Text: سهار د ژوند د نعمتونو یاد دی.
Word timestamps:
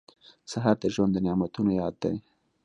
سهار 0.51 0.77
د 0.81 0.85
ژوند 0.93 1.11
د 1.13 1.17
نعمتونو 1.25 1.71
یاد 1.81 1.95
دی. 2.03 2.15